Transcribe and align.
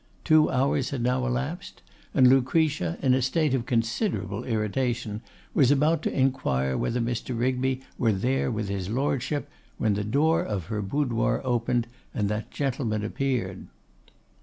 Two 0.23 0.49
hours 0.49 0.89
had 0.89 1.03
now 1.03 1.27
elapsed, 1.27 1.83
and 2.15 2.27
Lucretia, 2.27 2.97
in 3.03 3.13
a 3.13 3.21
state 3.21 3.53
of 3.53 3.67
considerable 3.67 4.43
irritation, 4.45 5.21
was 5.53 5.69
about 5.69 6.01
to 6.01 6.11
inquire 6.11 6.75
whether 6.75 6.99
Mr. 6.99 7.37
Rigby 7.37 7.81
were 7.99 8.49
with 8.49 8.67
his 8.67 8.89
Lordship 8.89 9.47
when 9.77 9.93
the 9.93 10.03
door 10.03 10.41
of 10.43 10.65
her 10.73 10.81
boudoir 10.81 11.39
opened, 11.43 11.85
and 12.15 12.29
that 12.29 12.49
gentleman 12.49 13.03
appeared. 13.05 13.67